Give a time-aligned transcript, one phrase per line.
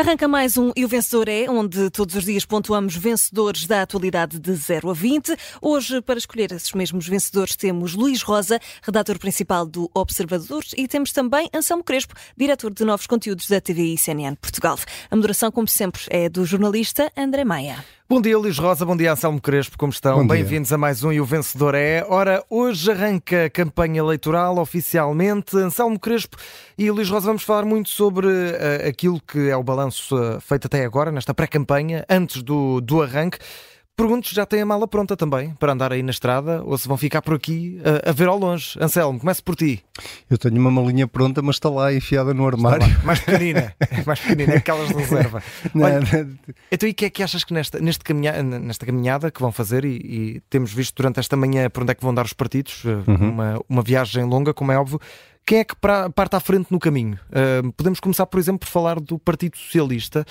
[0.00, 4.38] Arranca mais um E o Vencedor é, onde todos os dias pontuamos vencedores da atualidade
[4.38, 5.36] de 0 a 20.
[5.60, 11.12] Hoje, para escolher esses mesmos vencedores, temos Luís Rosa, redator principal do Observador, e temos
[11.12, 14.78] também Anselmo Crespo, diretor de novos conteúdos da TVI CNN Portugal.
[15.10, 17.84] A moderação, como sempre, é do jornalista André Maia.
[18.10, 18.84] Bom dia, Luís Rosa.
[18.84, 19.78] Bom dia, Anselmo Crespo.
[19.78, 20.26] Como estão?
[20.26, 22.04] Bem-vindos a mais um e o vencedor é.
[22.08, 25.56] Ora, hoje arranca a campanha eleitoral oficialmente.
[25.56, 26.36] Anselmo Crespo
[26.76, 30.66] e Luís Rosa vamos falar muito sobre uh, aquilo que é o balanço uh, feito
[30.66, 33.38] até agora, nesta pré-campanha, antes do, do arranque.
[34.00, 36.88] Pergunto se já têm a mala pronta também para andar aí na estrada ou se
[36.88, 38.78] vão ficar por aqui a, a ver ao longe.
[38.80, 39.84] Anselmo, comece por ti.
[40.30, 42.86] Eu tenho uma malinha pronta, mas está lá enfiada no armário.
[43.04, 43.74] Mais pequenina,
[44.06, 45.42] mais pequenina, aquelas de reserva.
[45.74, 46.00] Olha,
[46.72, 49.52] então, e o que é que achas que nesta, neste caminha, nesta caminhada que vão
[49.52, 52.32] fazer, e, e, temos visto durante esta manhã por onde é que vão dar os
[52.32, 53.28] partidos, eh, uhum.
[53.28, 54.98] uma, uma viagem longa, como é óbvio,
[55.46, 57.18] quem é que parte à frente no caminho?
[57.28, 60.24] Uh, podemos começar, por exemplo, por falar do Partido Socialista,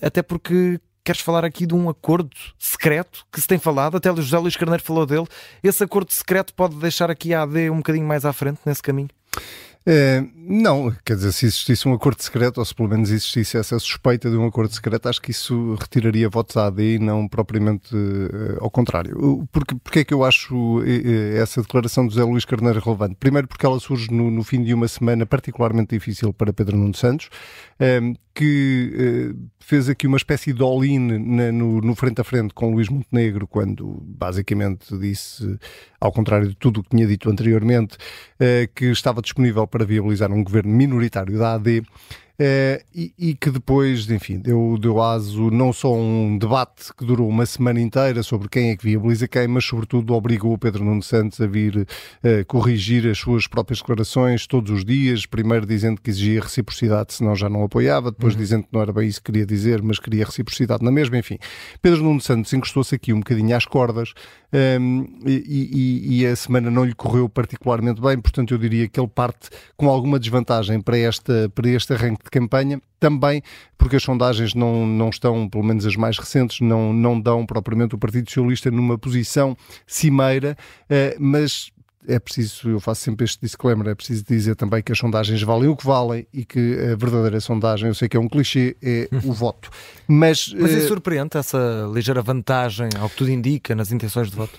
[0.00, 4.38] até porque queres falar aqui de um acordo secreto que se tem falado, até José
[4.38, 5.26] Luís Carneiro falou dele.
[5.62, 9.08] Esse acordo secreto pode deixar aqui a AD um bocadinho mais à frente nesse caminho?
[9.86, 13.78] É, não, quer dizer, se existisse um acordo secreto, ou se pelo menos existisse essa
[13.78, 17.94] suspeita de um acordo secreto, acho que isso retiraria votos à AD e não propriamente
[17.94, 19.48] uh, ao contrário.
[19.50, 20.84] Porque, porque é que eu acho uh,
[21.34, 23.16] essa declaração de José Luís Carneiro relevante?
[23.18, 26.94] Primeiro porque ela surge no, no fim de uma semana particularmente difícil para Pedro Nuno
[26.94, 27.30] Santos,
[27.80, 32.72] um, que uh, fez aqui uma espécie de all-in no, no, frente a frente com
[32.72, 35.58] Luís Montenegro, quando basicamente disse,
[36.00, 40.32] ao contrário de tudo o que tinha dito anteriormente, uh, que estava disponível para viabilizar
[40.32, 41.82] um governo minoritário da AD
[42.40, 47.28] Uh, e, e, que depois, enfim, deu, deu aso não só um debate que durou
[47.28, 51.02] uma semana inteira sobre quem é que viabiliza quem, mas sobretudo obrigou o Pedro Nuno
[51.02, 51.86] Santos a vir uh,
[52.46, 57.46] corrigir as suas próprias declarações todos os dias, primeiro dizendo que exigia reciprocidade, senão já
[57.50, 58.40] não apoiava, depois uhum.
[58.40, 61.36] dizendo que não era bem isso que queria dizer, mas queria reciprocidade na mesma, enfim.
[61.82, 64.14] Pedro Nuno Santos encostou-se aqui um bocadinho às cordas
[64.50, 68.88] um, ehm, e, e, e a semana não lhe correu particularmente bem, portanto eu diria
[68.88, 73.42] que ele parte com alguma desvantagem para, esta, para este arranque de campanha, também
[73.76, 77.94] porque as sondagens não, não estão, pelo menos as mais recentes, não, não dão propriamente
[77.94, 81.72] o Partido Socialista numa posição cimeira, uh, mas
[82.08, 85.68] é preciso, eu faço sempre este disclaimer, é preciso dizer também que as sondagens valem
[85.68, 89.08] o que valem e que a verdadeira sondagem, eu sei que é um clichê, é
[89.24, 89.70] o voto.
[90.08, 90.88] Mas, Mas é uh...
[90.88, 94.58] surpreende essa ligeira vantagem, ao que tudo indica, nas intenções de voto?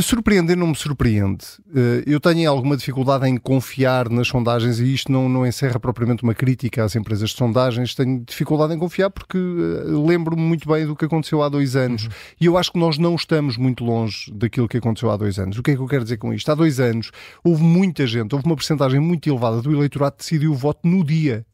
[0.00, 1.44] Surpreender não me surpreende.
[1.74, 6.22] Eh, eu tenho alguma dificuldade em confiar nas sondagens e isto não, não encerra propriamente
[6.22, 7.94] uma crítica às empresas de sondagens.
[7.94, 12.04] Tenho dificuldade em confiar porque eh, lembro-me muito bem do que aconteceu há dois anos.
[12.04, 12.10] Uhum.
[12.40, 15.58] E eu acho que nós não estamos muito longe daquilo que aconteceu há dois anos.
[15.58, 16.50] O que é que eu quero dizer com isto?
[16.50, 17.10] Há dois anos
[17.44, 21.04] houve muita gente, houve uma porcentagem muito elevada do eleitorado que decidiu o voto no
[21.04, 21.44] dia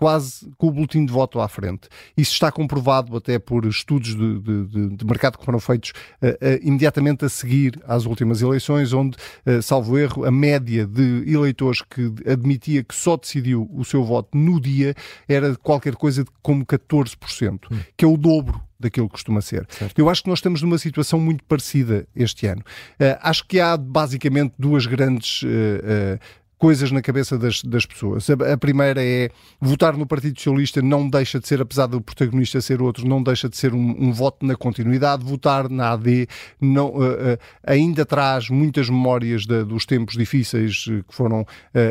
[0.00, 1.90] quase com o boletim de voto à frente.
[2.16, 6.58] Isso está comprovado até por estudos de, de, de mercado que foram feitos uh, uh,
[6.62, 12.14] imediatamente a seguir às últimas eleições, onde, uh, salvo erro, a média de eleitores que
[12.26, 14.94] admitia que só decidiu o seu voto no dia
[15.28, 17.80] era qualquer coisa de como 14%, hum.
[17.94, 19.66] que é o dobro daquilo que costuma ser.
[19.68, 19.98] Certo.
[19.98, 22.62] Eu acho que nós estamos numa situação muito parecida este ano.
[22.92, 26.18] Uh, acho que há basicamente duas grandes uh,
[26.60, 28.28] coisas na cabeça das, das pessoas.
[28.28, 32.60] A, a, primeira é votar no Partido Socialista não deixa de ser, apesar do protagonista
[32.60, 35.24] ser outro, não deixa de ser um, um voto na continuidade.
[35.24, 36.28] Votar na AD
[36.60, 41.46] não, uh, uh, ainda traz muitas memórias de, dos tempos difíceis uh, que foram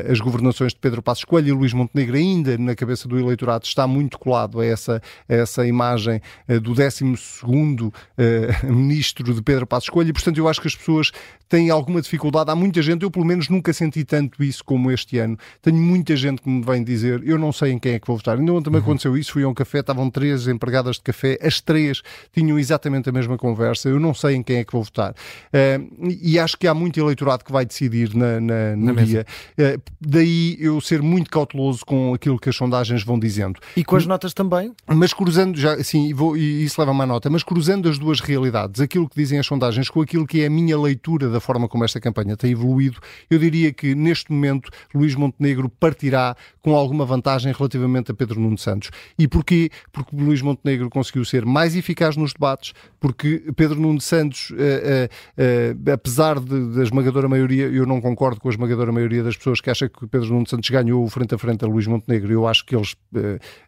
[0.08, 3.88] as governações de Pedro Passos Coelho e Luís Montenegro, ainda na cabeça do eleitorado, está
[3.88, 6.22] muito colado a essa, a essa imagem
[6.62, 7.06] do 12
[8.70, 11.12] ministro de Pedro Passos Coelho e, portanto, eu acho que as pessoas
[11.48, 12.52] têm alguma dificuldade.
[12.52, 15.38] Há muita gente, eu pelo menos nunca senti tanto isso como este ano.
[15.62, 18.18] Tenho muita gente que me vem dizer, eu não sei em quem é que vou
[18.18, 18.38] votar.
[18.38, 18.86] Ainda ontem também uhum.
[18.86, 22.02] aconteceu isso, fui a um café, estavam três empregadas de café, as três
[22.32, 25.12] tinham exatamente a mesma conversa, eu não sei em quem é que vou votar.
[25.12, 29.26] Uh, e acho que há muito eleitorado que vai decidir na, na, no na dia.
[29.58, 33.60] Uh, daí eu ser muito cauteloso com aquilo que as sondagens vão dizendo.
[33.76, 34.72] E com as notas também?
[34.88, 38.82] Mas cruzando, já, sim, vou, e isso leva-me à nota, mas cruzando as duas realidades,
[38.82, 41.84] aquilo que dizem as sondagens com aquilo que é a minha leitura da forma como
[41.84, 44.49] esta campanha tem evoluído, eu diria que neste momento
[44.94, 48.92] Luís Montenegro partirá com alguma vantagem relativamente a Pedro Nuno Santos.
[49.18, 49.70] E porquê?
[49.92, 55.90] Porque Luís Montenegro conseguiu ser mais eficaz nos debates, porque Pedro Nuno Santos, uh, uh,
[55.90, 59.62] uh, apesar de, da esmagadora maioria, eu não concordo com a esmagadora maioria das pessoas
[59.62, 62.32] que acham que Pedro Nuno Santos ganhou frente a frente a Luís Montenegro.
[62.32, 62.96] Eu acho que eles,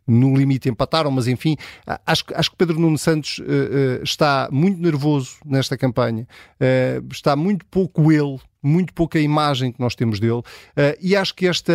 [0.07, 1.55] no limite, empataram, mas enfim,
[2.05, 3.41] acho, acho que Pedro Nuno Santos
[4.03, 6.27] está muito nervoso nesta campanha,
[7.09, 10.39] está muito pouco ele muito pouca imagem que nós temos dele.
[10.39, 10.43] Uh,
[11.01, 11.73] e acho que esta,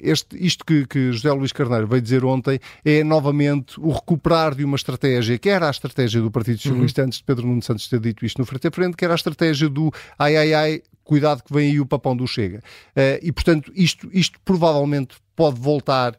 [0.00, 4.64] este, isto que, que José Luís Carneiro veio dizer ontem é novamente o recuperar de
[4.64, 7.06] uma estratégia, que era a estratégia do Partido Socialista uhum.
[7.06, 9.16] antes de Pedro Nuno Santos ter dito isto no frente a frente, que era a
[9.16, 12.58] estratégia do ai ai ai, cuidado que vem aí o papão do Chega.
[12.96, 16.16] Uh, e portanto, isto, isto provavelmente pode voltar uh,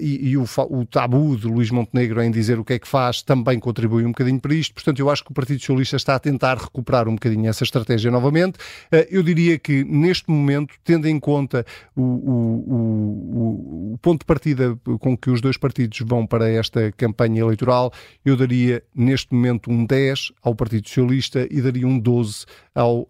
[0.00, 3.22] e, e o, o, tabu de Luís Montenegro em dizer o que é que faz
[3.22, 4.74] também contribui um bocadinho para isto.
[4.74, 8.10] Portanto, eu acho que o Partido Socialista está a tentar recuperar um bocadinho essa estratégia
[8.10, 8.56] novamente.
[8.92, 11.64] Uh, eu diria que neste momento, tendo em conta
[11.96, 17.40] o, o, o, ponto de partida com que os dois partidos vão para esta campanha
[17.40, 17.92] eleitoral,
[18.24, 23.08] eu daria neste momento um 10 ao Partido Socialista e daria um 12 ao uh,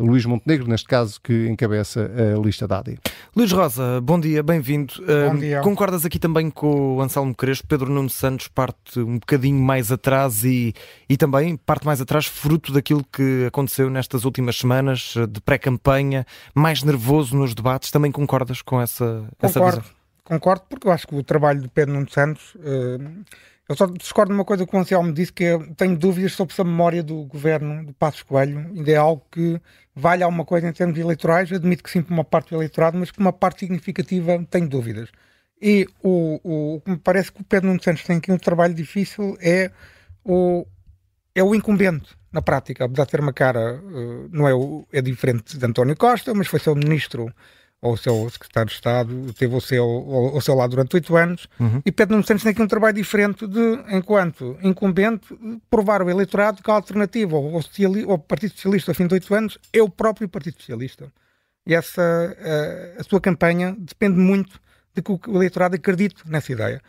[0.00, 2.98] Luís Montenegro, neste caso que encabeça a lista da AD.
[3.36, 4.91] Luís Rosa, bom dia, bem-vindo.
[4.98, 7.66] Uh, concordas aqui também com o Anselmo Crespo?
[7.68, 10.74] Pedro Nuno Santos parte um bocadinho mais atrás e,
[11.08, 16.82] e também parte mais atrás, fruto daquilo que aconteceu nestas últimas semanas de pré-campanha, mais
[16.82, 17.90] nervoso nos debates.
[17.90, 19.82] Também concordas com essa, concordo, essa visão?
[20.24, 22.54] Concordo, porque eu acho que o trabalho de Pedro Nuno Santos.
[22.56, 23.24] Uh,
[23.68, 26.54] eu só discordo de uma coisa que o Anselmo disse, que é, tenho dúvidas sobre
[26.54, 29.60] se a memória do governo de Passos Coelho ainda é algo que
[29.94, 31.52] vale alguma coisa em termos eleitorais.
[31.52, 35.10] Admito que sim para uma parte do eleitorado, mas para uma parte significativa tenho dúvidas.
[35.60, 38.38] E o, o, o que me parece que o Pedro Nuno Santos tem aqui um
[38.38, 39.70] trabalho difícil é
[40.24, 40.66] o,
[41.34, 42.84] é o incumbente, na prática.
[42.84, 44.52] Apesar de ter uma cara, uh, não é,
[44.98, 47.32] é diferente de António Costa, mas foi seu ministro
[47.82, 51.16] ou o seu secretário de Estado, teve o seu, o, o seu lado durante oito
[51.16, 51.82] anos, uhum.
[51.84, 55.36] e Pedro Nuno Santos tem aqui um trabalho diferente de, enquanto incumbente,
[55.68, 57.60] provar ao eleitorado que a alternativa ao,
[58.08, 61.12] ao Partido Socialista ao fim de oito anos é o próprio Partido Socialista.
[61.66, 62.02] E essa,
[62.96, 64.60] a, a sua campanha depende muito
[64.94, 66.80] de que o eleitorado acredite nessa ideia.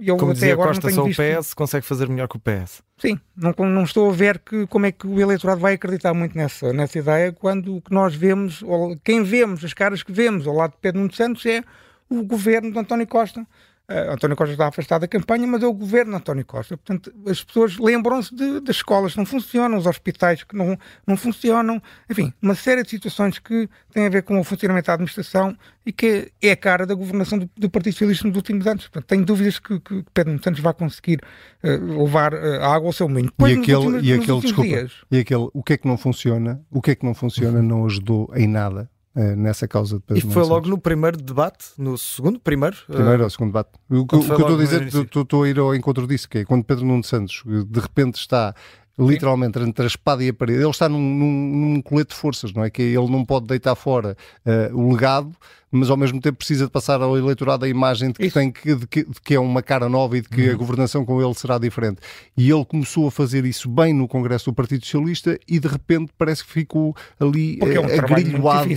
[0.00, 1.20] Eu como até agora Costa, não tenho visto...
[1.20, 2.82] o PS consegue fazer melhor que o PS.
[2.98, 6.36] Sim, não, não estou a ver que, como é que o eleitorado vai acreditar muito
[6.36, 10.46] nessa, nessa ideia quando o que nós vemos, ou quem vemos, as caras que vemos
[10.46, 11.62] ao lado de Pedro Nuno Santos é
[12.08, 13.46] o governo de António Costa.
[13.90, 16.76] Uh, António Costa está afastado da campanha, mas é o governo António Costa.
[16.76, 21.82] Portanto, as pessoas lembram-se das escolas que não funcionam, os hospitais que não, não funcionam,
[22.08, 25.90] enfim, uma série de situações que têm a ver com o funcionamento da administração e
[25.90, 28.84] que é a cara da governação do, do Partido Socialista nos últimos anos.
[28.84, 31.18] Portanto, tenho dúvidas que, que Pedro Santos vai conseguir
[31.64, 33.32] uh, levar uh, a água ao seu moinho.
[33.40, 36.62] E aquele, últimos, e aquele, desculpa, dias, e aquele, o que é que não funciona,
[36.70, 40.28] o que é que não funciona não ajudou em nada eh, nessa causa de Pedro
[40.28, 42.76] E foi logo no primeiro debate, no segundo, primeiro?
[42.86, 43.70] Primeiro ou segundo debate.
[43.88, 46.44] O, o que eu estou a dizer, estou a ir ao encontro disso, que é
[46.44, 48.54] quando Pedro Nuno Santos de repente está
[49.00, 50.60] literalmente entre a espada e a parede.
[50.60, 52.70] Ele está num, num, num colete de forças, não é?
[52.70, 55.32] Que ele não pode deitar fora uh, o legado,
[55.70, 58.74] mas ao mesmo tempo precisa de passar ao eleitorado a imagem de que, tem que,
[58.74, 60.54] de que, de que, é uma cara nova e de que uhum.
[60.54, 62.00] a governação com ele será diferente.
[62.36, 66.12] E ele começou a fazer isso bem no Congresso do Partido Socialista e de repente
[66.18, 68.70] parece que ficou ali Porque é um agrilhoado.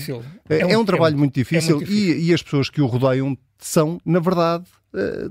[0.49, 2.17] É, é, um, é um trabalho muito difícil, muito difícil.
[2.19, 4.65] E, e as pessoas que o rodeiam são, na verdade,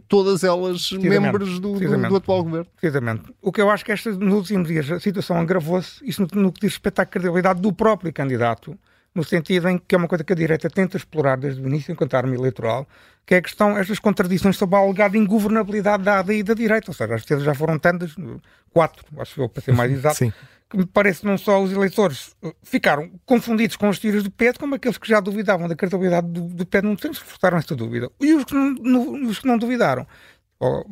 [0.09, 2.67] todas elas membros do, do, do, atual governo.
[2.77, 3.23] Precisamente.
[3.41, 6.53] O que eu acho que esta, nos últimos dias a situação agravou-se, isso no, no
[6.53, 8.77] que diz respeito à credibilidade do próprio candidato,
[9.15, 11.93] no sentido em que é uma coisa que a direita tenta explorar desde o início,
[11.93, 12.89] enquanto arma eleitoral,
[13.25, 16.91] que é a questão, estas contradições sobre a alegada ingovernabilidade da AD e da direita,
[16.91, 18.17] ou seja, as vezes já foram tantas,
[18.73, 20.33] quatro, acho que eu, para ser mais exato, Sim
[20.73, 24.59] que me parece não só os eleitores uh, ficaram confundidos com os tiros do Pedro,
[24.59, 28.11] como aqueles que já duvidavam da credibilidade do, do não Santos reforçaram esta dúvida.
[28.19, 30.07] E os que não, no, os que não duvidaram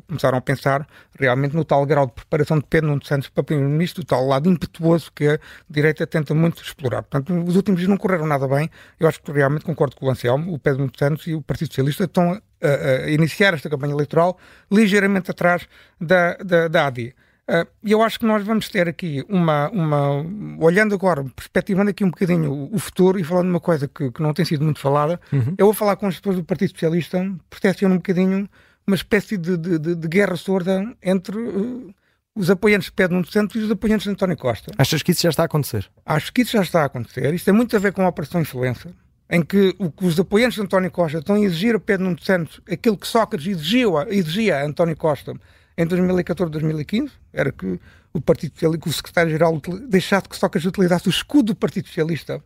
[0.06, 4.02] começaram a pensar realmente no tal grau de preparação de Pedro Nuno Santos para Primeiro-Ministro,
[4.02, 7.02] o tal lado impetuoso que a direita tenta muito explorar.
[7.02, 8.68] Portanto, os últimos dias não correram nada bem.
[8.98, 11.68] Eu acho que realmente concordo com o Anselmo, o Pedro Nuno Santos e o Partido
[11.68, 14.36] Socialista estão a, a, iniciar esta campanha eleitoral
[14.70, 15.66] ligeiramente atrás
[16.00, 17.14] da, da, da AD.
[17.50, 20.24] Ah, e eu acho que nós vamos ter aqui uma, uma.
[20.60, 24.32] Olhando agora, perspectivando aqui um bocadinho o futuro e falando uma coisa que, que não
[24.32, 25.56] tem sido muito falada, uhum.
[25.58, 27.18] eu vou falar com as pessoas do Partido Socialista,
[27.50, 28.48] percepciono um bocadinho
[28.86, 31.36] uma espécie de, de, de, de guerra sorda entre.
[31.36, 31.92] Uh,
[32.32, 34.70] os apoiantes de Pedro Nuno Santos e os apoiantes de António Costa.
[34.78, 35.90] Achas que isso já está a acontecer?
[36.06, 37.34] Acho que isso já está a acontecer.
[37.34, 38.92] Isto tem muito a ver com a Operação Influência,
[39.28, 42.96] em que os apoiantes de António Costa estão a exigir a Pedro Nuno Santos aquilo
[42.96, 45.34] que Sócrates exigiu, exigia a António Costa
[45.76, 47.78] em 2014, 2015, era que
[48.12, 52.42] o Partido Socialista, que o secretário-geral deixasse que Sócrates utilizasse o escudo do Partido Socialista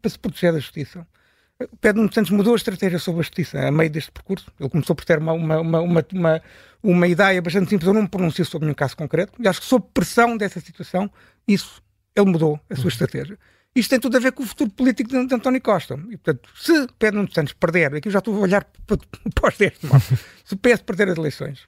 [0.00, 1.06] para se proteger da justiça.
[1.80, 4.50] Pedro Nuno Santos mudou a estratégia sobre a justiça a meio deste percurso.
[4.58, 6.42] Ele começou por ter uma, uma, uma, uma,
[6.82, 9.66] uma ideia bastante simples, eu não me pronunciei sobre nenhum caso concreto, e acho que
[9.66, 11.10] sob pressão dessa situação,
[11.46, 11.82] isso,
[12.16, 13.38] ele mudou a sua estratégia.
[13.74, 15.94] Isto tem tudo a ver com o futuro político de, de António Costa.
[16.10, 18.96] E, portanto, se Pedro Nuno Santos perder, aqui eu já estou a olhar para,
[19.34, 19.74] para os 10
[20.44, 21.66] se o PS perder as eleições,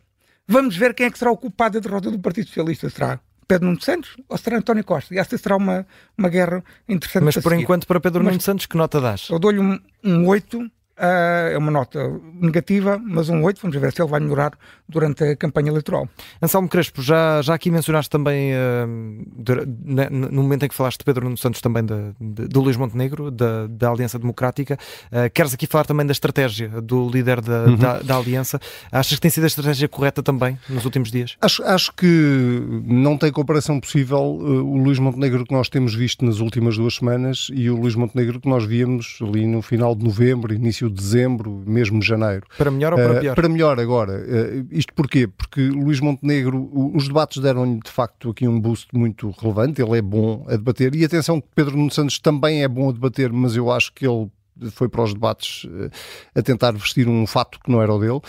[0.53, 2.91] Vamos ver quem é que será o culpado da derrota do Partido Socialista.
[2.91, 3.19] Será
[3.49, 5.15] Pedro Nuno Santos ou será António Costa?
[5.15, 7.25] E essa será uma, uma guerra interessante.
[7.25, 7.63] Mas por seguir.
[7.63, 9.29] enquanto, para Pedro Nuno Santos, que nota dás?
[9.31, 13.61] Eu dou-lhe um, um 8 Uh, é uma nota negativa, mas um 8.
[13.63, 14.53] Vamos ver se ele vai melhorar
[14.89, 16.09] durante a campanha eleitoral.
[16.41, 20.99] Anselmo Crespo, já, já aqui mencionaste também, uh, de, ne, no momento em que falaste
[20.99, 24.79] de Pedro Nuno Santos, também de, de, do Luís Montenegro, da, da Aliança Democrática.
[25.07, 27.77] Uh, queres aqui falar também da estratégia do líder da, uhum.
[27.77, 28.61] da, da, Aliança?
[28.91, 31.37] Achas que tem sido a estratégia correta também nos últimos dias?
[31.41, 36.39] Acho, acho que não tem comparação possível o Luís Montenegro que nós temos visto nas
[36.39, 40.53] últimas duas semanas e o Luís Montenegro que nós víamos ali no final de novembro,
[40.53, 42.47] início início de dezembro, mesmo janeiro.
[42.57, 43.33] Para melhor ou para eh, pior?
[43.33, 44.13] Uh, para melhor agora.
[44.13, 45.27] Uh, isto porquê?
[45.27, 50.03] Porque Luís Montenegro, os debates deram-lhe de facto aqui um boost muito relevante, ele é
[50.03, 50.95] bom a debater.
[50.95, 54.07] E atenção que Pedro Nuno Santos também é bom a debater, mas eu acho que
[54.07, 54.31] ele
[54.71, 55.91] foi para os debates uh,
[56.35, 58.23] a tentar vestir um fato que não era o dele uh,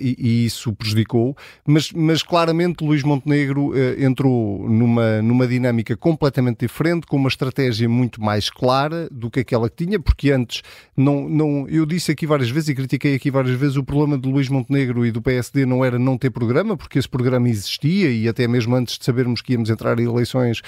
[0.00, 1.36] e, e, isso prejudicou,
[1.66, 7.88] mas, mas claramente Luís Montenegro uh, entrou numa, numa dinâmica completamente diferente, com uma estratégia
[7.88, 10.62] muito mais clara do que aquela que tinha, porque antes
[10.96, 14.28] não, não, eu disse aqui várias vezes e critiquei aqui várias vezes o problema de
[14.28, 18.28] Luís Montenegro e do PSD não era não ter programa, porque esse programa existia e
[18.28, 20.60] até mesmo antes de sabermos que íamos entrar em eleições,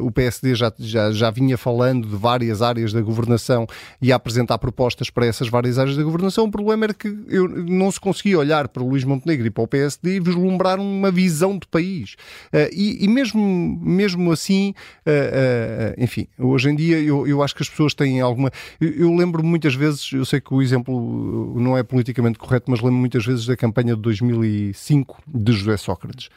[0.00, 3.66] o PSD já, já, já vinha falando de várias áreas da governação
[4.00, 6.44] e apresentar propostas para essas várias áreas da governação.
[6.44, 9.62] O problema era que eu não se conseguia olhar para o Luís Montenegro e para
[9.62, 12.14] o PSD e vislumbrar uma visão de país.
[12.52, 13.40] Uh, e, e, mesmo,
[13.80, 14.74] mesmo assim,
[15.06, 18.50] uh, uh, enfim, hoje em dia eu, eu acho que as pessoas têm alguma.
[18.80, 22.80] Eu, eu lembro muitas vezes, eu sei que o exemplo não é politicamente correto, mas
[22.80, 26.28] lembro muitas vezes da campanha de 2005 de José Sócrates.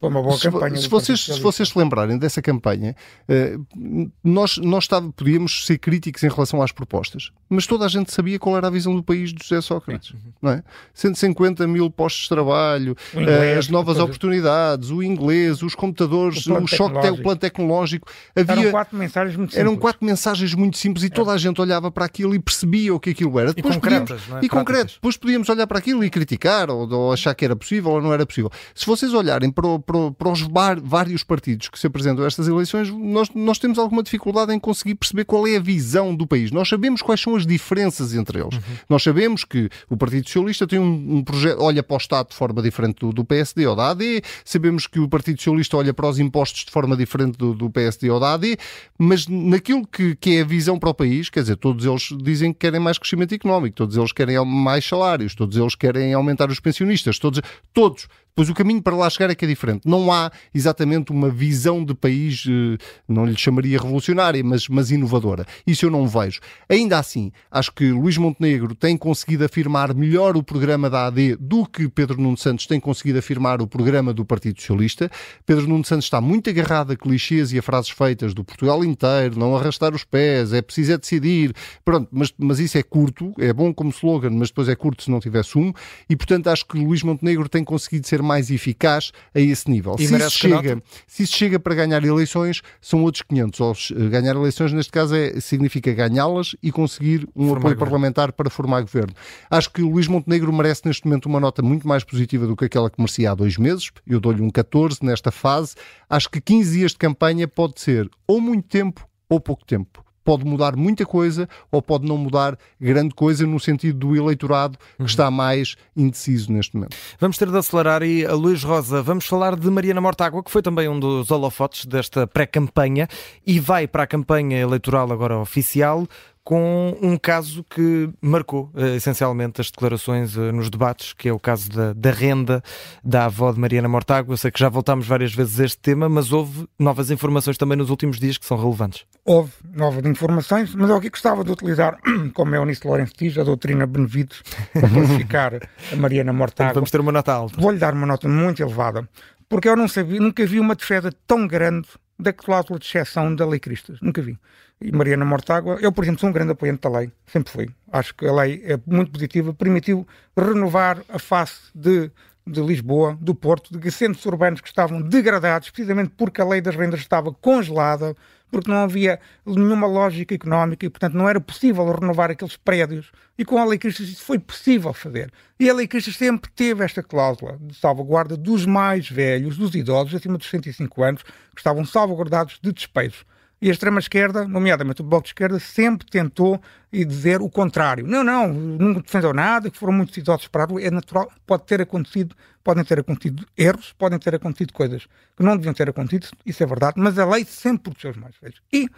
[0.00, 0.76] Foi uma boa se, campanha.
[0.76, 2.96] Se vocês, se vocês se lembrarem dessa campanha,
[3.28, 8.38] uh, nós, nós podíamos ser críticos em relação às propostas, mas toda a gente sabia
[8.38, 10.12] qual era a visão do país de José Sócrates.
[10.12, 10.32] Uhum.
[10.40, 10.62] Não é?
[10.94, 16.54] 150 mil postos de trabalho, inglês, uh, as novas oportunidades, o inglês, os computadores, o,
[16.54, 18.08] o choque, o plano tecnológico.
[18.34, 19.60] Havia, eram quatro mensagens muito simples.
[19.60, 21.10] Eram quatro mensagens muito simples e é.
[21.10, 23.52] toda a gente olhava para aquilo e percebia o que aquilo era.
[23.52, 24.46] Depois e concretas, podíamos, é?
[24.46, 24.94] E concreto.
[24.94, 28.14] Depois podíamos olhar para aquilo e criticar ou, ou achar que era possível ou não
[28.14, 28.50] era possível.
[28.74, 30.40] Se vocês olharem para o para, para os
[30.82, 34.94] vários partidos que se apresentam a estas eleições, nós, nós temos alguma dificuldade em conseguir
[34.94, 36.52] perceber qual é a visão do país.
[36.52, 38.54] Nós sabemos quais são as diferenças entre eles.
[38.54, 38.76] Uhum.
[38.88, 42.36] Nós sabemos que o Partido Socialista tem um, um, projeto, olha para o Estado de
[42.36, 46.08] forma diferente do, do, PSD ou da AD, sabemos que o Partido Socialista olha para
[46.08, 48.56] os impostos de forma diferente do, do PSD ou da AD,
[48.96, 52.52] mas naquilo que, que é a visão para o país, quer dizer, todos eles dizem
[52.52, 56.60] que querem mais crescimento económico, todos eles querem mais salários, todos eles querem aumentar os
[56.60, 57.40] pensionistas, todos,
[57.74, 59.82] todos Pois o caminho para lá chegar é que é diferente.
[59.86, 65.44] Não há exatamente uma visão de país, eh, não lhe chamaria revolucionária, mas, mas inovadora.
[65.66, 66.40] Isso eu não vejo.
[66.68, 71.66] Ainda assim, acho que Luís Montenegro tem conseguido afirmar melhor o programa da AD do
[71.66, 75.10] que Pedro Nuno Santos tem conseguido afirmar o programa do Partido Socialista.
[75.44, 79.38] Pedro Nuno Santos está muito agarrado a clichês e a frases feitas do Portugal inteiro,
[79.38, 81.54] não arrastar os pés, é preciso é decidir.
[81.84, 85.10] Pronto, mas, mas isso é curto, é bom como slogan, mas depois é curto se
[85.10, 85.74] não tiver sumo.
[86.08, 89.96] E portanto acho que Luís Montenegro tem conseguido ser mais eficaz a esse nível.
[89.96, 93.60] se isso, chega, se isso chega para ganhar eleições, são outros 500.
[93.60, 97.78] Ou eh, ganhar eleições, neste caso, é, significa ganhá-las e conseguir um formar apoio governo.
[97.78, 99.14] parlamentar para formar governo.
[99.50, 102.64] Acho que o Luís Montenegro merece neste momento uma nota muito mais positiva do que
[102.64, 103.90] aquela que merecia há dois meses.
[104.06, 105.74] Eu dou-lhe um 14 nesta fase.
[106.08, 110.44] Acho que 15 dias de campanha pode ser ou muito tempo ou pouco tempo pode
[110.44, 115.06] mudar muita coisa ou pode não mudar grande coisa no sentido do eleitorado que uhum.
[115.06, 116.96] está mais indeciso neste momento.
[117.18, 120.62] Vamos ter de acelerar e a Luís Rosa, vamos falar de Mariana Mortágua, que foi
[120.62, 123.08] também um dos holofotes desta pré-campanha
[123.46, 126.06] e vai para a campanha eleitoral agora oficial
[126.42, 131.38] com um caso que marcou uh, essencialmente as declarações uh, nos debates, que é o
[131.38, 132.62] caso da, da, renda
[133.04, 134.36] da avó de Mariana Mortágua.
[134.36, 137.90] Sei que já voltámos várias vezes a este tema, mas houve novas informações também nos
[137.90, 139.04] últimos dias que são relevantes.
[139.24, 141.98] Houve novas informações, mas eu aqui gostava de utilizar,
[142.34, 144.42] como é o Eunice Lourenço diz, a doutrina Benevides,
[144.72, 145.54] para classificar
[145.92, 146.74] a Mariana Mortágua.
[146.74, 147.60] Vamos ter uma nota alta.
[147.60, 149.08] Vou-lhe dar uma nota muito elevada,
[149.48, 153.46] porque eu não sabia, nunca vi uma defesa tão grande da cláusula de exceção da
[153.46, 153.98] Lei Cristas.
[154.00, 154.38] Nunca vi.
[154.82, 157.68] E Mariana Mortágua, eu, por exemplo, sou um grande apoiante da lei, sempre fui.
[157.92, 162.10] Acho que a lei é muito positiva, permitiu renovar a face de,
[162.46, 166.74] de Lisboa, do Porto, de centros urbanos que estavam degradados, precisamente porque a lei das
[166.74, 168.16] rendas estava congelada,
[168.50, 173.12] porque não havia nenhuma lógica económica e, portanto, não era possível renovar aqueles prédios.
[173.36, 175.30] E com a Lei Cristas isso foi possível fazer.
[175.58, 180.14] E a Lei Cristas sempre teve esta cláusula de salvaguarda dos mais velhos, dos idosos,
[180.14, 183.26] acima dos 65 anos, que estavam salvaguardados de despejos.
[183.62, 188.06] E a extrema-esquerda, nomeadamente o Bloco de Esquerda, sempre tentou dizer o contrário.
[188.06, 190.80] Não, não, não defendeu nada, que foram muitos idosos para a rua.
[190.80, 195.56] É natural, pode ter acontecido, podem ter acontecido erros, podem ter acontecido coisas que não
[195.56, 198.62] deviam ter acontecido, isso é verdade, mas a lei sempre protegeu os mais velhos.
[198.72, 198.88] E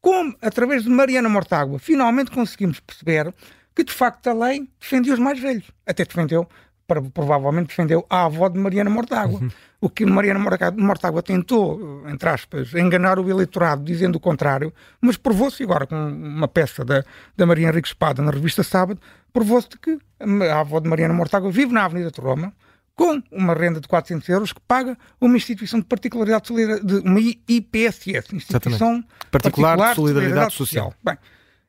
[0.00, 3.32] como, através de Mariana Mortágua, finalmente conseguimos perceber
[3.74, 5.70] que, de facto, a lei defendia os mais velhos.
[5.86, 6.48] Até defendeu,
[6.86, 9.40] provavelmente defendeu a avó de Mariana Mortágua.
[9.40, 9.48] Uhum.
[9.80, 10.40] O que Mariana
[10.76, 16.46] Mortágua tentou, entre aspas, enganar o eleitorado dizendo o contrário, mas provou-se agora com uma
[16.46, 17.04] peça da,
[17.36, 19.00] da Maria Henrique Espada na revista Sábado,
[19.32, 19.98] provou-se que
[20.50, 22.52] a avó de Mariana Mortágua vive na Avenida de Roma,
[22.94, 26.48] com uma renda de 400 euros que paga uma instituição de particularidade
[26.84, 30.84] de uma IPSS, Instituição Particular, Particular de Solidariedade, Solidariedade Social.
[30.84, 30.94] Social.
[31.02, 31.18] Bem,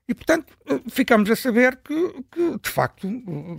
[0.07, 0.53] e, portanto,
[0.89, 3.07] ficamos a saber que, que de facto,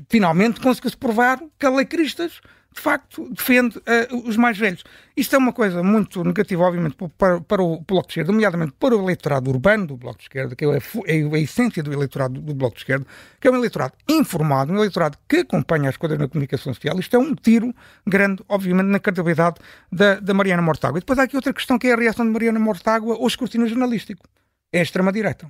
[0.08, 2.40] finalmente conseguiu-se provar que a Lei Cristas
[2.74, 4.82] de facto, defende uh, os mais velhos.
[5.16, 8.96] Isto é uma coisa muito negativa, obviamente, para, para o Bloco de Esquerda, nomeadamente para
[8.96, 12.40] o eleitorado urbano do Bloco de Esquerda, que é a, é a essência do eleitorado
[12.40, 13.06] do Bloco de Esquerda,
[13.40, 16.98] que é um eleitorado informado, um eleitorado que acompanha as coisas na comunicação social.
[16.98, 17.72] Isto é um tiro
[18.04, 19.56] grande, obviamente, na credibilidade
[19.90, 20.98] da, da Mariana Mortágua.
[20.98, 23.68] E depois há aqui outra questão, que é a reação de Mariana Mortágua ao escrutínio
[23.68, 24.26] jornalístico.
[24.72, 25.48] É a extrema-direita.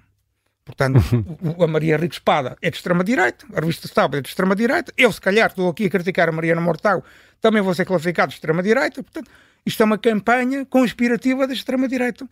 [0.64, 0.98] Portanto,
[1.62, 5.20] a Maria Rico Espada é de extrema-direita, a revista Sábado é de extrema-direita, eu, se
[5.20, 7.04] calhar, estou aqui a criticar a Mariana Mortágua,
[7.40, 9.02] também vou ser classificado de extrema-direita.
[9.02, 9.30] Portanto,
[9.66, 12.28] isto é uma campanha conspirativa da extrema-direita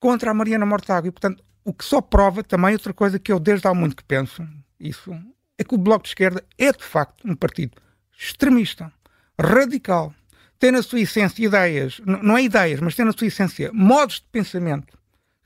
[0.00, 1.08] contra a Mariana Mortágua.
[1.08, 4.04] E, portanto, o que só prova também outra coisa que eu desde há muito que
[4.04, 4.46] penso,
[4.78, 5.14] isso,
[5.58, 7.76] é que o Bloco de Esquerda é, de facto, um partido
[8.18, 8.92] extremista,
[9.38, 10.12] radical,
[10.58, 14.26] tem na sua essência ideias, não é ideias, mas tem na sua essência modos de
[14.32, 14.98] pensamento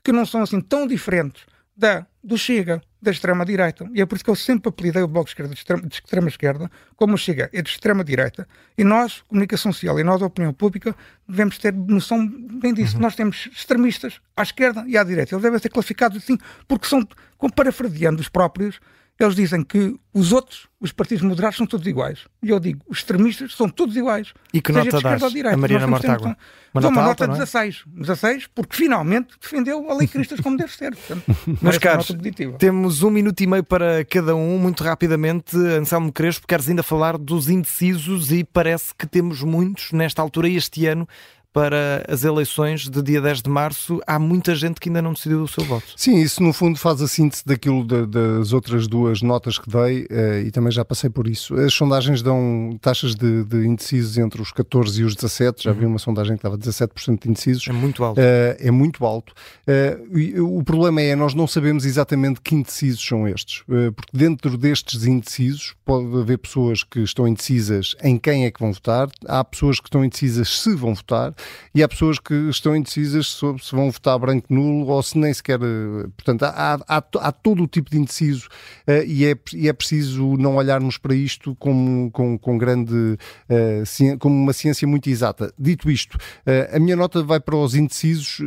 [0.03, 3.87] que não são assim tão diferentes da, do Chega, da extrema-direita.
[3.93, 7.13] E é por isso que eu sempre apelidei o Bloco de Esquerda de extrema-esquerda, como
[7.13, 8.47] o Chega é de extrema-direita.
[8.75, 10.95] E nós, comunicação social e nós, opinião pública,
[11.27, 12.95] devemos ter noção bem disso.
[12.95, 13.03] Uhum.
[13.03, 15.35] Nós temos extremistas à esquerda e à direita.
[15.35, 16.35] Eles devem ser classificados assim,
[16.67, 18.79] porque são, como parafraseando os próprios,
[19.17, 22.25] eles dizem que os outros, os partidos moderados, são todos iguais.
[22.43, 24.33] E eu digo, os extremistas são todos iguais.
[24.53, 26.37] E que nota dás a Mariana Mortágua?
[26.73, 27.83] Uma nota, uma nota alta, 16.
[27.85, 27.99] É?
[28.01, 30.93] 16, porque finalmente defendeu a lei Cristas como deve ser.
[30.95, 31.23] Portanto,
[31.61, 32.11] Meus caros,
[32.59, 34.57] temos um minuto e meio para cada um.
[34.57, 40.21] Muito rapidamente, Anselmo Crespo, queres ainda falar dos indecisos e parece que temos muitos nesta
[40.21, 41.07] altura este ano
[41.55, 45.41] para as eleições de dia 10 de março, há muita gente que ainda não decidiu
[45.41, 45.85] o seu voto.
[45.95, 50.01] Sim, isso no fundo faz a síntese daquilo de, das outras duas notas que dei
[50.01, 51.55] uh, e também já passei por isso.
[51.55, 55.77] As sondagens dão taxas de, de indecisos entre os 14 e os 17, já uhum.
[55.77, 57.65] vi uma sondagem que estava 17% de indecisos.
[57.69, 58.19] É muito alto.
[58.19, 59.33] Uh, é muito alto.
[59.65, 63.63] Uh, o problema é, nós não sabemos exatamente que indecisos são estes,
[63.95, 68.73] porque dentro destes indecisos pode haver pessoas que estão indecisas em quem é que vão
[68.73, 71.33] votar, há pessoas que estão indecisas se vão votar,
[71.73, 75.33] e há pessoas que estão indecisas sobre se vão votar branco nulo ou se nem
[75.33, 75.59] sequer.
[75.61, 78.47] Eh, portanto, há, há, há todo o tipo de indeciso
[78.87, 83.17] uh, e, é, e é preciso não olharmos para isto como, com, com grande.
[83.49, 85.53] Uh, como uma ciência muito exata.
[85.57, 88.41] Dito isto, uh, a minha nota vai para os indecisos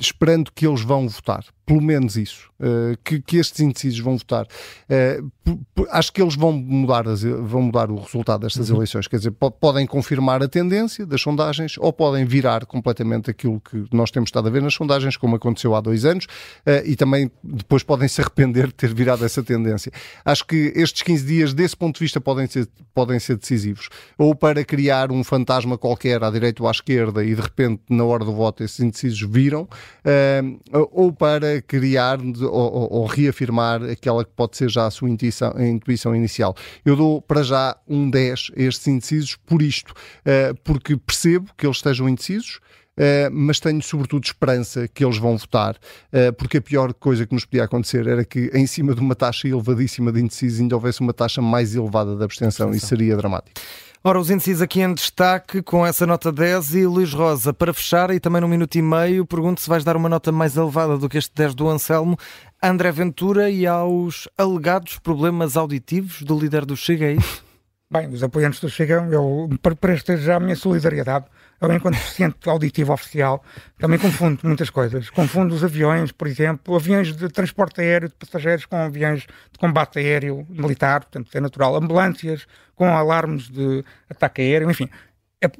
[0.00, 4.44] esperando que eles vão votar pelo menos isso, uh, que, que, estes indecisos vão votar.
[4.90, 8.76] Uh, acho que eles vão mudar, as, vão mudar o resultado destas uhum.
[8.76, 9.06] eleições.
[9.06, 14.10] Quer dizer, podem confirmar a tendência das sondagens ou podem virar completamente aquilo que nós
[14.10, 17.84] temos estado a ver nas sondagens, como aconteceu há dois anos, uh, e também depois
[17.84, 19.92] podem se arrepender de ter virado essa tendência.
[20.24, 23.88] Acho que estes 15 dias, desse ponto de vista, podem ser, podem ser decisivos.
[24.18, 28.04] Ou para criar um fantasma qualquer à direita ou à esquerda e de repente, na
[28.04, 29.68] hora do voto, esses indecisos viram,
[30.92, 35.66] ou para criar ou, ou, reafirmar aquela que pode ser já a sua intuição, a
[35.66, 36.54] intuição inicial.
[36.84, 41.66] Eu dou para já um 10 a estes indecisos por isto, uh, porque percebo que
[41.66, 42.60] eles estejam indecisos.
[42.98, 47.32] Uh, mas tenho sobretudo esperança que eles vão votar, uh, porque a pior coisa que
[47.32, 51.00] nos podia acontecer era que, em cima de uma taxa elevadíssima de indecisos, ainda houvesse
[51.00, 53.58] uma taxa mais elevada de abstenção, e seria dramático.
[54.02, 58.10] Ora, os índices aqui em destaque com essa nota 10 e Luís Rosa, para fechar
[58.10, 61.06] e também num minuto e meio, pergunto se vais dar uma nota mais elevada do
[61.06, 62.16] que este 10 do Anselmo
[62.62, 67.44] a André Ventura e aos alegados problemas auditivos do líder do Chega, é isso?
[67.92, 71.26] Bem, os apoiantes do Chega, eu presto já a minha solidariedade
[71.60, 73.44] eu, enquanto deficiente auditivo oficial,
[73.78, 75.10] também confundo muitas coisas.
[75.10, 79.98] Confundo os aviões, por exemplo, aviões de transporte aéreo de passageiros com aviões de combate
[79.98, 81.76] aéreo militar, portanto é natural.
[81.76, 84.88] Ambulâncias com alarmes de ataque aéreo, enfim.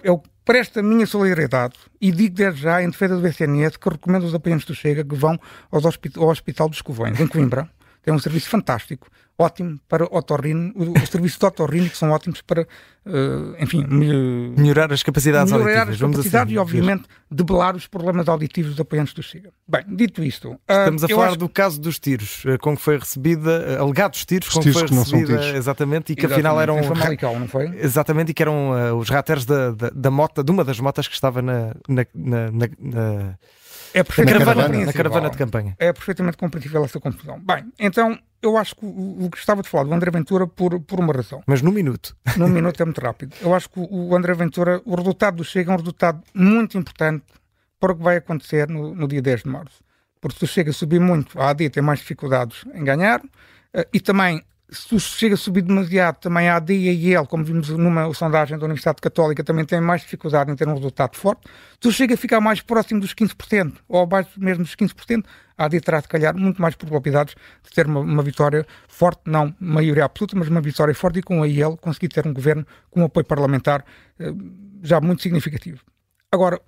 [0.03, 4.25] Eu presto a minha solidariedade e digo desde já, em defesa do SNS, que recomendo
[4.25, 5.39] aos apoiantes do Chega que vão
[5.71, 7.69] ao Hospital dos Covões, em Coimbra,
[8.03, 9.09] tem um serviço fantástico
[9.41, 15.03] ótimo para otorrino, os serviços de otorrino que são ótimos para, uh, enfim, melhorar as
[15.03, 15.95] capacidades melhorar auditivas.
[15.95, 19.51] as capacidades assim, e, obviamente, debelar os problemas auditivos dos apoiantes do Chega.
[19.67, 20.51] Bem, dito isto...
[20.51, 21.37] Uh, Estamos a falar acho...
[21.39, 24.83] do caso dos tiros, uh, com que foi recebida, alegados tiros, os com que foi
[24.83, 26.83] recebida, exatamente, e que exatamente, afinal eram...
[26.85, 27.67] Famalicão, não foi?
[27.79, 31.15] Exatamente, e que eram os rateros da, da, da mota, de uma das motas que
[31.15, 33.39] estava na, na, na, na
[33.95, 35.77] é perfeitamente na caravana, na caravana de campanha.
[35.79, 37.41] É perfeitamente compreensível essa confusão.
[37.41, 40.81] Bem, então eu acho que o, o que estava de falar do André Ventura por,
[40.81, 41.43] por uma razão.
[41.47, 42.17] Mas num minuto.
[42.37, 43.35] Num minuto é muito rápido.
[43.41, 47.25] Eu acho que o, André Ventura, o resultado do Chega é um resultado muito importante
[47.79, 49.83] para o que vai acontecer no, no dia 10 de março.
[50.21, 54.01] Porque se o Chega subir muito, a AD tem mais dificuldades em ganhar uh, e
[54.01, 58.13] também se chega a subir demasiado, também a AD e a IEL, como vimos numa
[58.15, 61.43] sondagem da Universidade Católica, também tem mais dificuldade em ter um resultado forte.
[61.81, 65.25] Se chega a ficar mais próximo dos 15%, ou abaixo mesmo dos 15%,
[65.59, 69.55] a AD terá, se calhar, muito mais probabilidades de ter uma, uma, vitória forte, não
[69.59, 73.01] maioria absoluta, mas uma vitória forte e com a IEL conseguir ter um governo com
[73.01, 73.85] um apoio parlamentar
[74.19, 74.33] eh,
[74.83, 75.81] já muito significativo.
[76.33, 76.61] Agora,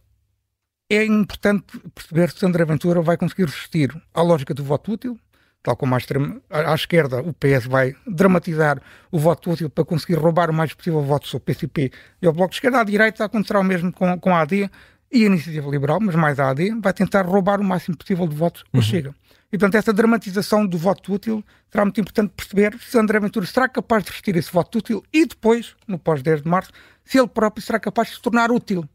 [0.90, 5.18] é importante perceber se André Ventura vai conseguir resistir à lógica do voto útil,
[5.62, 10.14] tal como à, extrema, à, esquerda, o PS vai dramatizar o voto útil para conseguir
[10.14, 12.80] roubar o mais possível votos ao PCP e ao Bloco de Esquerda.
[12.80, 14.68] À direita acontecerá o mesmo com, com a AD
[15.12, 18.34] e a Iniciativa Liberal, mas mais a AD, vai tentar roubar o máximo possível de
[18.34, 18.82] votos ao uhum.
[18.82, 19.14] Chega.
[19.52, 23.68] E, portanto, essa dramatização do voto útil será muito importante perceber se André Ventura será
[23.68, 26.72] capaz de resistir esse voto útil e depois, no pós-10 de março,
[27.04, 28.88] se ele próprio será capaz de se tornar útil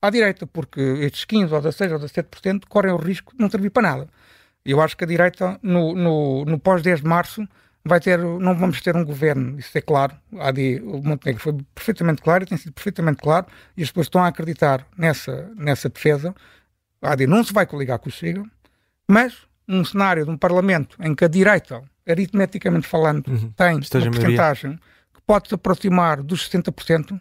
[0.00, 3.70] à direita, porque estes 15 ou 16 ou 17% correm o risco de não servir
[3.70, 4.08] para nada.
[4.64, 7.46] Eu acho que a direita, no, no, no pós-10 de março,
[7.84, 10.16] vai ter, não vamos ter um governo, isso é claro.
[10.38, 13.46] A AD, o Montenegro foi perfeitamente claro e tem sido perfeitamente claro,
[13.76, 16.34] e as pessoas estão a acreditar nessa, nessa defesa.
[17.02, 18.42] A AD não se vai coligar com o Chega,
[19.06, 19.36] mas
[19.68, 23.50] um cenário de um Parlamento em que a direita, aritmeticamente falando, uhum.
[23.52, 24.78] tem Esteja uma porcentagem
[25.12, 27.20] que pode se aproximar dos 60%,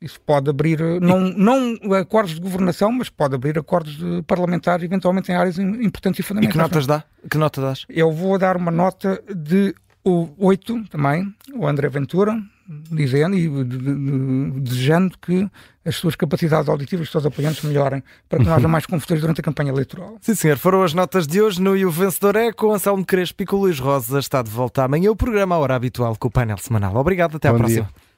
[0.00, 5.34] isso pode abrir, não, não acordos de governação, mas pode abrir acordos parlamentares, eventualmente em
[5.34, 6.54] áreas importantes e fundamentais.
[6.54, 7.04] E que notas dá?
[7.28, 7.84] Que nota dás?
[7.88, 12.40] Eu vou dar uma nota de 8 também, o André Ventura,
[12.90, 13.48] dizendo e
[14.60, 15.46] desejando que
[15.84, 19.40] as suas capacidades auditivas, os seus apoiantes melhorem para que não haja mais confusões durante
[19.40, 20.16] a campanha eleitoral.
[20.22, 20.56] Sim, senhor.
[20.56, 23.56] Foram as notas de hoje no E o Vencedor é com Anselmo Crespo e com
[23.56, 24.18] o Luís Rosa.
[24.18, 26.94] Está de volta amanhã o programa à hora habitual com o painel semanal.
[26.96, 27.82] Obrigado, até Bom à próxima.
[27.82, 28.09] Dia.